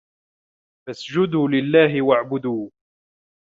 فَاسجُدوا 0.87 1.47
لِلَّهِ 1.49 2.01
وَاعبُدوا 2.01 2.69